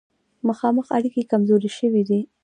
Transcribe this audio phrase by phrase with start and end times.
[0.47, 2.19] مخامخ اړیکې کمزورې شوې دي.